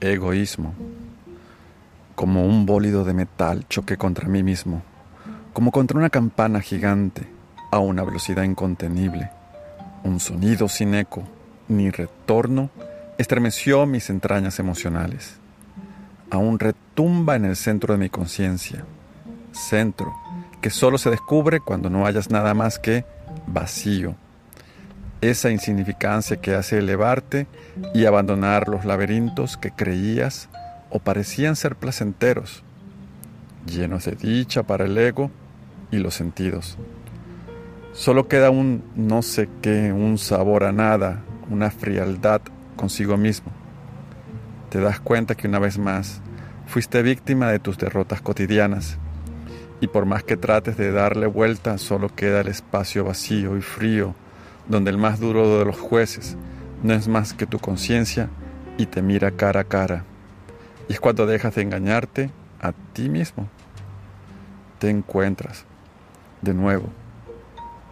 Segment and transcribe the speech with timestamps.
[0.00, 0.74] Egoísmo.
[2.14, 4.82] Como un bólido de metal choqué contra mí mismo,
[5.52, 7.26] como contra una campana gigante
[7.72, 9.30] a una velocidad incontenible.
[10.04, 11.24] Un sonido sin eco
[11.66, 12.70] ni retorno
[13.18, 15.36] estremeció mis entrañas emocionales.
[16.30, 18.84] Aún retumba en el centro de mi conciencia,
[19.52, 20.14] centro
[20.60, 23.04] que solo se descubre cuando no hayas nada más que
[23.46, 24.14] vacío
[25.20, 27.46] esa insignificancia que hace elevarte
[27.94, 30.48] y abandonar los laberintos que creías
[30.90, 32.62] o parecían ser placenteros,
[33.66, 35.30] llenos de dicha para el ego
[35.90, 36.78] y los sentidos.
[37.92, 42.40] Solo queda un no sé qué, un sabor a nada, una frialdad
[42.76, 43.50] consigo mismo.
[44.70, 46.20] Te das cuenta que una vez más
[46.66, 48.98] fuiste víctima de tus derrotas cotidianas
[49.80, 54.14] y por más que trates de darle vuelta, solo queda el espacio vacío y frío
[54.68, 56.36] donde el más duro de los jueces
[56.82, 58.28] no es más que tu conciencia
[58.76, 60.04] y te mira cara a cara.
[60.88, 62.30] Y es cuando dejas de engañarte
[62.60, 63.48] a ti mismo.
[64.78, 65.64] Te encuentras,
[66.42, 66.86] de nuevo,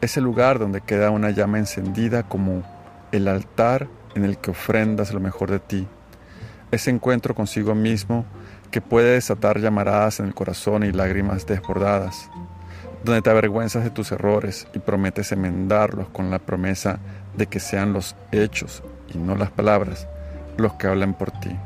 [0.00, 2.62] ese lugar donde queda una llama encendida como
[3.10, 5.88] el altar en el que ofrendas lo mejor de ti.
[6.70, 8.24] Ese encuentro consigo mismo
[8.70, 12.30] que puede desatar llamaradas en el corazón y lágrimas desbordadas
[13.06, 16.98] donde te avergüenzas de tus errores y prometes enmendarlos con la promesa
[17.36, 18.82] de que sean los hechos
[19.14, 20.06] y no las palabras
[20.58, 21.56] los que hablan por ti.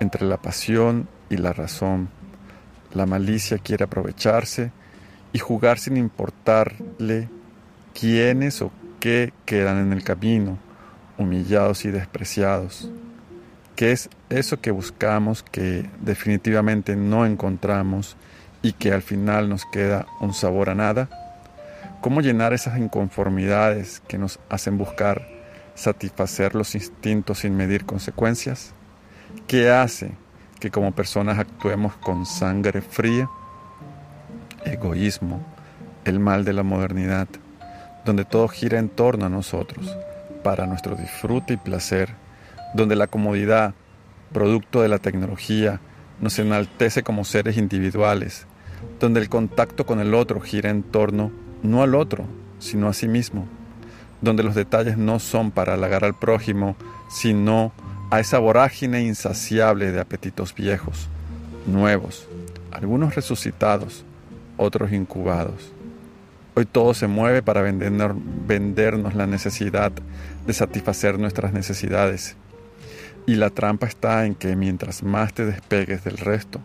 [0.00, 2.08] Entre la pasión y la razón,
[2.94, 4.72] la malicia quiere aprovecharse
[5.32, 7.28] y jugar sin importarle
[7.92, 10.58] quiénes o qué quedan en el camino,
[11.18, 12.90] humillados y despreciados.
[13.76, 18.16] ¿Qué es eso que buscamos que definitivamente no encontramos?
[18.62, 21.08] Y que al final nos queda un sabor a nada?
[22.00, 25.26] ¿Cómo llenar esas inconformidades que nos hacen buscar
[25.74, 28.72] satisfacer los instintos sin medir consecuencias?
[29.46, 30.12] ¿Qué hace
[30.60, 33.28] que como personas actuemos con sangre fría?
[34.64, 35.40] Egoísmo,
[36.04, 37.28] el mal de la modernidad,
[38.04, 39.96] donde todo gira en torno a nosotros,
[40.42, 42.14] para nuestro disfrute y placer,
[42.74, 43.74] donde la comodidad,
[44.32, 45.80] producto de la tecnología,
[46.20, 48.46] nos enaltece como seres individuales,
[48.98, 51.30] donde el contacto con el otro gira en torno
[51.62, 52.24] no al otro,
[52.58, 53.46] sino a sí mismo,
[54.20, 56.76] donde los detalles no son para halagar al prójimo,
[57.10, 57.72] sino
[58.10, 61.08] a esa vorágine insaciable de apetitos viejos,
[61.66, 62.26] nuevos,
[62.70, 64.04] algunos resucitados,
[64.56, 65.72] otros incubados.
[66.54, 68.16] Hoy todo se mueve para vendernos,
[68.46, 69.92] vendernos la necesidad
[70.46, 72.36] de satisfacer nuestras necesidades.
[73.26, 76.60] Y la trampa está en que mientras más te despegues del resto,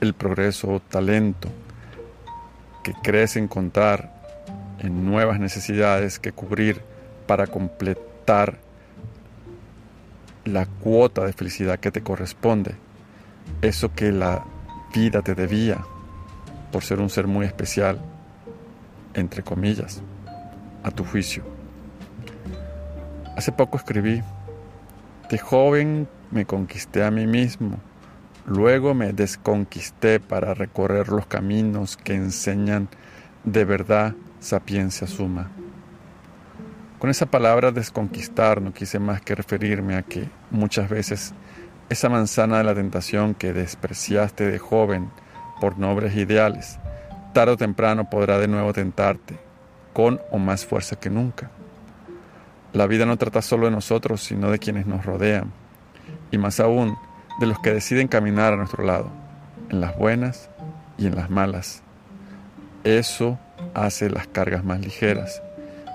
[0.00, 1.48] el progreso o talento
[2.82, 4.14] que crees encontrar
[4.78, 6.82] en nuevas necesidades que cubrir
[7.26, 8.58] para completar
[10.44, 12.76] la cuota de felicidad que te corresponde,
[13.62, 14.44] eso que la
[14.94, 15.78] vida te debía
[16.70, 18.00] por ser un ser muy especial,
[19.14, 20.02] entre comillas,
[20.82, 21.42] a tu juicio.
[23.36, 24.22] Hace poco escribí,
[25.30, 27.78] de joven me conquisté a mí mismo,
[28.46, 32.88] luego me desconquisté para recorrer los caminos que enseñan
[33.44, 35.50] de verdad sapiencia suma.
[36.98, 41.34] Con esa palabra desconquistar no quise más que referirme a que muchas veces
[41.88, 45.10] esa manzana de la tentación que despreciaste de joven
[45.60, 46.78] por nobles ideales,
[47.34, 49.38] tarde o temprano podrá de nuevo tentarte,
[49.92, 51.50] con o más fuerza que nunca.
[52.72, 55.52] La vida no trata solo de nosotros, sino de quienes nos rodean,
[56.30, 56.96] y más aún
[57.38, 59.10] de los que deciden caminar a nuestro lado,
[59.70, 60.48] en las buenas
[60.98, 61.82] y en las malas.
[62.84, 63.38] Eso
[63.74, 65.42] hace las cargas más ligeras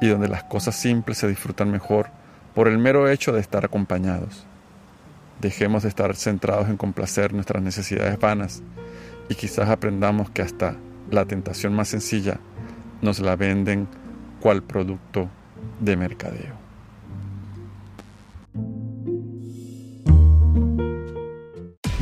[0.00, 2.08] y donde las cosas simples se disfrutan mejor
[2.54, 4.46] por el mero hecho de estar acompañados.
[5.40, 8.62] Dejemos de estar centrados en complacer nuestras necesidades vanas
[9.28, 10.76] y quizás aprendamos que hasta
[11.10, 12.38] la tentación más sencilla
[13.02, 13.88] nos la venden
[14.40, 15.28] cual producto
[15.80, 16.63] de mercadeo.